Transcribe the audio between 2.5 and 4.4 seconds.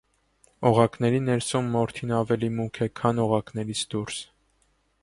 մուգ է, քան օղակներից դուրս։